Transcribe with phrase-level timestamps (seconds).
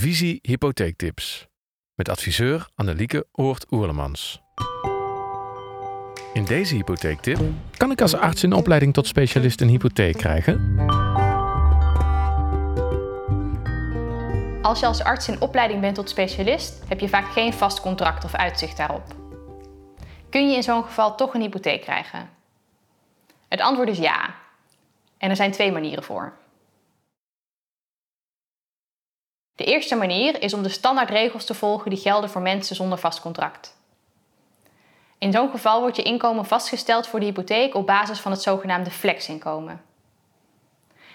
[0.00, 1.46] Visie Hypotheektips
[1.94, 4.40] met adviseur Annelieke Oort-Oerlemans.
[6.32, 7.38] In deze hypotheektip
[7.76, 10.78] kan ik als arts in opleiding tot specialist een hypotheek krijgen.
[14.62, 18.24] Als je als arts in opleiding bent tot specialist, heb je vaak geen vast contract
[18.24, 19.14] of uitzicht daarop.
[20.30, 22.30] Kun je in zo'n geval toch een hypotheek krijgen?
[23.48, 24.34] Het antwoord is ja.
[25.18, 26.39] En er zijn twee manieren voor.
[29.60, 33.20] De eerste manier is om de standaardregels te volgen die gelden voor mensen zonder vast
[33.20, 33.76] contract.
[35.18, 38.90] In zo'n geval wordt je inkomen vastgesteld voor de hypotheek op basis van het zogenaamde
[38.90, 39.82] flexinkomen.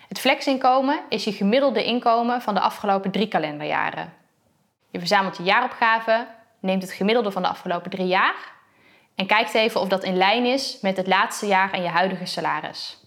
[0.07, 4.13] Het flexinkomen is je gemiddelde inkomen van de afgelopen drie kalenderjaren.
[4.91, 6.27] Je verzamelt je jaaropgave,
[6.59, 8.53] neemt het gemiddelde van de afgelopen drie jaar
[9.15, 12.25] en kijkt even of dat in lijn is met het laatste jaar en je huidige
[12.25, 12.97] salaris.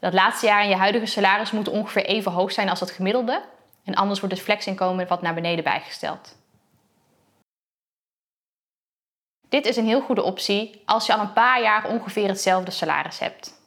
[0.00, 3.50] Dat laatste jaar en je huidige salaris moet ongeveer even hoog zijn als het gemiddelde
[3.84, 6.36] en anders wordt het flexinkomen wat naar beneden bijgesteld.
[9.48, 13.18] Dit is een heel goede optie als je al een paar jaar ongeveer hetzelfde salaris
[13.18, 13.60] hebt.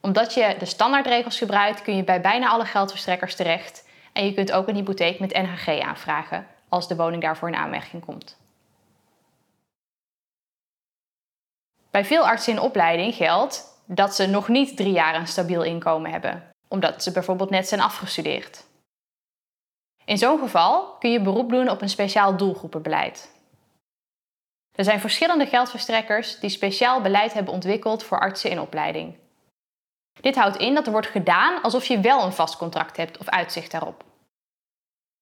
[0.00, 4.52] Omdat je de standaardregels gebruikt, kun je bij bijna alle geldverstrekkers terecht en je kunt
[4.52, 8.36] ook een hypotheek met NHG aanvragen als de woning daarvoor in aanmerking komt.
[11.90, 16.10] Bij veel artsen in opleiding geldt dat ze nog niet drie jaar een stabiel inkomen
[16.10, 18.64] hebben, omdat ze bijvoorbeeld net zijn afgestudeerd.
[20.04, 23.32] In zo'n geval kun je beroep doen op een speciaal doelgroepenbeleid.
[24.72, 29.16] Er zijn verschillende geldverstrekkers die speciaal beleid hebben ontwikkeld voor artsen in opleiding.
[30.20, 33.28] Dit houdt in dat er wordt gedaan alsof je wel een vast contract hebt of
[33.28, 34.04] uitzicht daarop.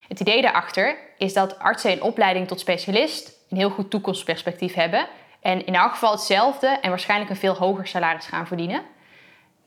[0.09, 5.09] Het idee daarachter is dat artsen in opleiding tot specialist een heel goed toekomstperspectief hebben
[5.41, 8.83] en in elk geval hetzelfde en waarschijnlijk een veel hoger salaris gaan verdienen.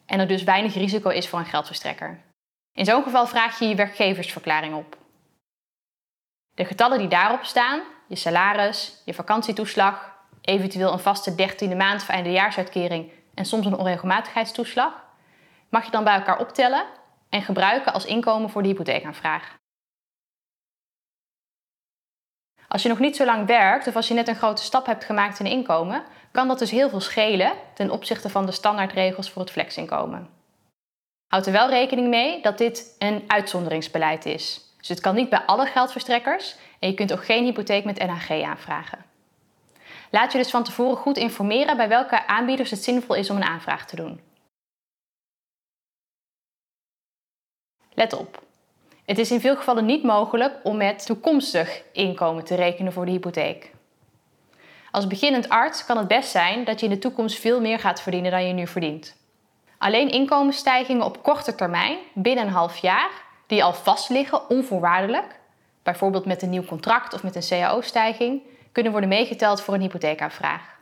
[0.05, 2.21] En er dus weinig risico is voor een geldverstrekker.
[2.73, 4.97] In zo'n geval vraag je je werkgeversverklaring op.
[6.55, 12.09] De getallen die daarop staan, je salaris, je vakantietoeslag, eventueel een vaste dertiende maand of
[12.09, 15.03] eindejaarsuitkering en soms een onregelmatigheidstoeslag,
[15.69, 16.85] mag je dan bij elkaar optellen
[17.29, 19.55] en gebruiken als inkomen voor de hypotheekaanvraag.
[22.67, 25.03] Als je nog niet zo lang werkt of als je net een grote stap hebt
[25.03, 29.41] gemaakt in inkomen, kan dat dus heel veel schelen ten opzichte van de standaardregels voor
[29.41, 30.29] het flexinkomen.
[31.27, 34.65] Houd er wel rekening mee dat dit een uitzonderingsbeleid is.
[34.85, 38.43] Dus het kan niet bij alle geldverstrekkers en je kunt ook geen hypotheek met NHG
[38.43, 39.05] aanvragen.
[40.09, 43.43] Laat je dus van tevoren goed informeren bij welke aanbieders het zinvol is om een
[43.43, 44.21] aanvraag te doen.
[47.93, 48.43] Let op.
[49.05, 53.11] Het is in veel gevallen niet mogelijk om met toekomstig inkomen te rekenen voor de
[53.11, 53.71] hypotheek.
[54.91, 58.01] Als beginnend arts kan het best zijn dat je in de toekomst veel meer gaat
[58.01, 59.15] verdienen dan je nu verdient.
[59.77, 65.39] Alleen inkomensstijgingen op korte termijn, binnen een half jaar, die al vast liggen, onvoorwaardelijk,
[65.83, 68.41] bijvoorbeeld met een nieuw contract of met een cao-stijging,
[68.71, 70.75] kunnen worden meegeteld voor een hypotheekaanvraag.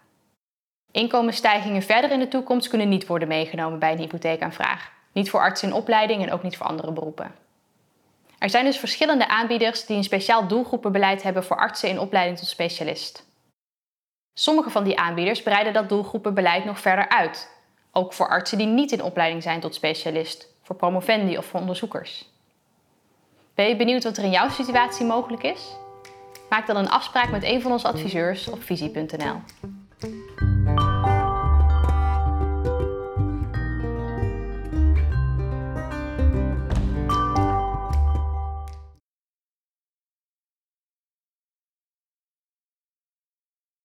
[0.92, 4.92] Inkomensstijgingen verder in de toekomst kunnen niet worden meegenomen bij een hypotheekaanvraag.
[5.12, 7.36] Niet voor artsen in opleiding en ook niet voor andere beroepen.
[8.38, 12.48] Er zijn dus verschillende aanbieders die een speciaal doelgroepenbeleid hebben voor artsen in opleiding tot
[12.48, 13.26] specialist.
[14.34, 17.50] Sommige van die aanbieders breiden dat doelgroepenbeleid nog verder uit,
[17.92, 22.33] ook voor artsen die niet in opleiding zijn tot specialist, voor promovendi of voor onderzoekers.
[23.56, 25.76] Ben je benieuwd wat er in jouw situatie mogelijk is?
[26.50, 29.42] Maak dan een afspraak met een van onze adviseurs op visie.nl.